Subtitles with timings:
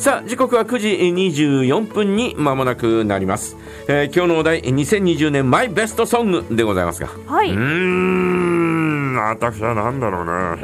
[0.00, 3.54] さあ時刻は9時24分に間もなくなります、
[3.86, 7.08] えー今日のお題2020年マイベストソングでございますが。
[7.26, 10.56] はい、うーん私は何だろうな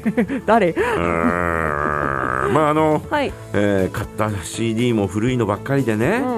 [0.46, 0.70] 誰？
[0.70, 3.30] うーんまああの、はい。
[3.52, 6.28] えー買った CD も古いのばっかりでね、う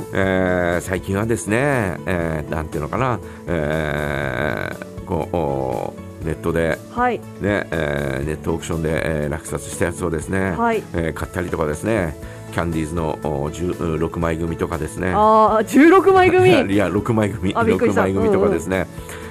[0.00, 3.18] んえー最近はですね、えーなんていうのかな、
[3.48, 5.94] えーこうお
[6.24, 7.18] ネットで、はい。
[7.40, 8.90] ねえーネットオークションで、
[9.24, 10.82] えー落札したやつをですね、はい。
[10.94, 12.16] えー買ったりとかですね
[12.52, 15.12] キャンディーズのお10 6枚組とかですね。
[15.14, 16.48] ああ16枚組。
[16.50, 18.02] いやいや6枚組6あびっくりした。
[18.02, 18.86] 枚組とかですね、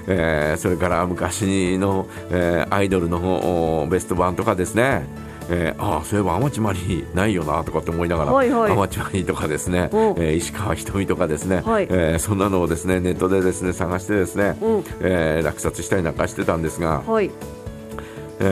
[0.07, 3.17] えーそれから昔の、えーアイドルの
[3.83, 5.05] おベスト版とかですね
[5.53, 8.71] えーああそういえば天地マリーないよなとかって思いながら、はいはい。
[8.71, 9.95] 天地マリーとかですね、う。
[9.95, 11.87] んえー石川ひとみとかですね、はい。
[11.89, 14.83] えーそんなのをですねネットでですね探してですね、うん。
[15.01, 17.29] えー落札したりなんかしてたんですが、はい。
[18.39, 18.43] え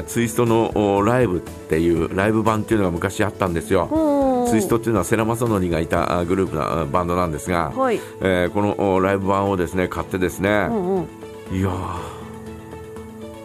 [0.00, 3.88] ーツイストのおライブっていうライブ版っていうのが昔あったんですよ。
[3.92, 8.00] うんツイストっていうのは世良正則がいたあグループなあバンドなんですが、はい。
[8.20, 11.02] えーこのおライブ版をですね買ってですねう、んうん。
[11.52, 12.16] いやー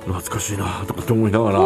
[0.06, 1.60] 懐かしいなとかって思いながら、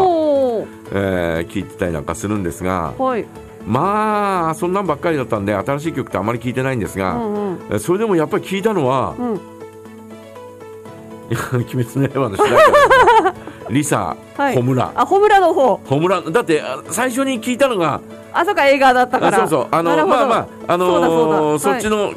[0.92, 3.26] えー聞いてたりなんかするんですがはい。
[3.66, 7.60] まあそんなんばっかりだったんで新しい曲ってあまり聞いてないんですが、うんうん。
[7.72, 9.36] えーそれでもやっぱり聞いたのはうん
[11.32, 13.36] 「いや鬼滅の刃」の主題歌
[13.72, 14.56] リサ、はい。
[14.56, 14.92] ホムラ。
[14.94, 15.78] あホムラの方。
[15.78, 16.22] ホムラ。
[16.22, 18.00] だってあ最初に聞いたのが
[18.32, 19.38] あそうか映画だったから。
[19.38, 19.68] あそうそう。
[19.72, 21.80] あのまあまああのーそはい。
[21.80, 22.12] っちの、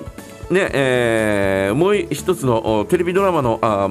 [0.50, 3.88] ねえーもう一つのおテレビドラマのあ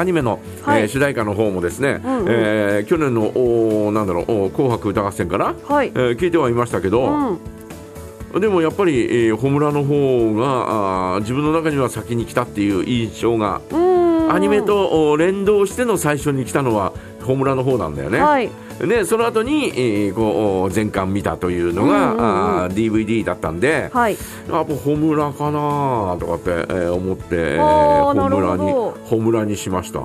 [0.00, 0.82] アニメの、はい。
[0.82, 2.26] えー主題歌の方もですね、うんうん。
[2.28, 5.88] えー去年のおなんだろうお紅白歌合戦から、はい。
[5.88, 7.38] えー聞いてはいましたけうど、ん。
[8.38, 13.89] でもやっぱり、えー、ホムラの方があー自分の中には先に来たっていう印象がうん
[14.32, 16.92] アニメとお連動しての最初に来たのは
[17.22, 18.18] ホムラの方なんだよね。
[18.20, 18.50] はい。
[18.80, 22.62] でその後に、えーこうお全巻見たというのが、うんうんうん。
[22.64, 24.16] あー DVD だったんで、はい。
[24.50, 28.56] あもうホムラかなとかって、えー思って、えーあーなるほど。
[28.56, 30.02] ホムラにホムラにしました。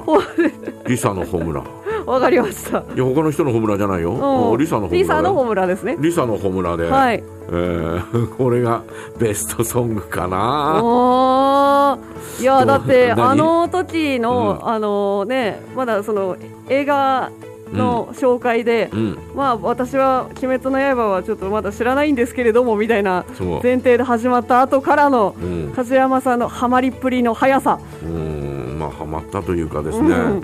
[0.88, 1.64] リサのホムラ
[2.08, 2.80] わかりました。
[2.80, 4.12] いや他の人のホムラじゃないよ、
[4.52, 4.58] うん。
[4.58, 5.98] リサのホムラリサのホムラですね。
[6.00, 7.24] リサのホムラで、はい。
[7.48, 8.82] えー これが
[9.18, 10.82] ベストソングかな。
[10.84, 12.42] おー。
[12.42, 13.32] いやだって何？
[13.32, 16.36] あの時の、うあのねまだその
[16.70, 17.32] 映画
[17.74, 19.18] の紹介で、うん。
[19.36, 23.26] まあ私は「鬼滅の刃」はちょっとまだ知らないんですけれどもみたいな
[23.64, 25.72] 前提で始まった後からのうん。
[25.76, 28.78] 梶山さんのハマりっぷりの速さ、うん。
[28.80, 30.42] まあハマったというかですね、うん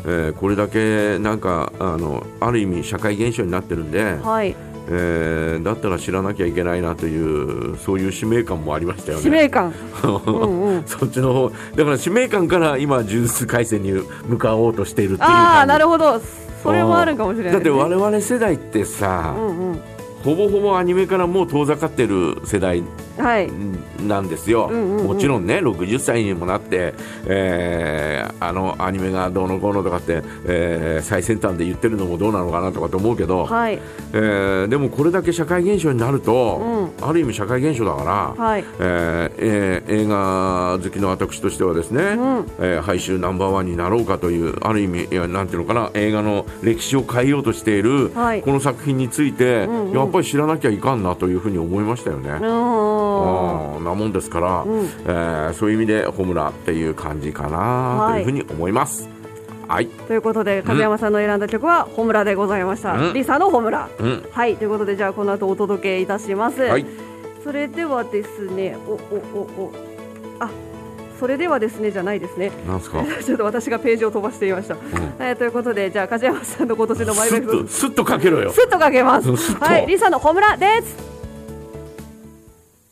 [0.00, 4.56] えーこれだけなんかあのある意味社会現象になってるんで、はい、
[4.88, 9.22] えーだったら知らなきゃいけないなというそういう使命感もありましたよね。
[9.22, 9.72] 使命感、
[10.04, 13.92] うんうん、そっちの方だから使命感から今呪術廻戦に
[14.26, 16.20] 向かおうとしているっていうああなるほど。
[16.62, 19.80] それもあるかもしれないだって我々世代ってさ、うんうん。
[20.22, 22.84] ほぼほぼアニメからもう遠ざかってる世代はい
[24.06, 26.94] なんですよ、もちろんね60歳にもなって、
[27.26, 33.78] えーあのアニメがどうのこうのとかって、えー最先端で言ってるのもどうなのかなとかと思うけど、はい。
[34.12, 38.64] えーでもこれだけ社会現象になると、うある意味社会現象だから、はい。
[38.80, 42.46] えーえー映画好きの私としてはですね、うん。
[42.58, 48.42] えー、配集ナンバーワンになろうかというある意味いやなんていうのかな映画の歴史を変えようとしている、はい。
[48.42, 49.92] この作品について、うんうん。
[49.92, 52.30] やっぱり知らなきゃいかんなというふうに思いましたよね。
[52.30, 53.01] うん
[53.82, 59.08] なもんですから、うんえーそういう意味でホムラっていう感じかなというふうに思います。
[59.68, 63.14] はい、ということで梶山さんの選んだ曲は「ホムラ」でございました、うん。
[63.14, 64.56] リサの「ホムラうん」はい。
[64.56, 66.86] ということでじゃあこの後お届けいたします、はい。
[67.42, 68.94] それではですねおお
[69.34, 69.72] おお。
[70.40, 70.50] あ
[71.18, 72.52] それではですねじゃないですね。
[72.66, 74.80] なんですか、 ちょっと私がページを飛ばしていました、うん。
[75.20, 78.52] えーということでじゃあ梶山さんの今年のマイスベストッとスッとかけろよ。
[78.52, 79.30] スッとかけます。
[79.58, 79.86] はい。
[79.86, 81.11] リサの「ホムラ」です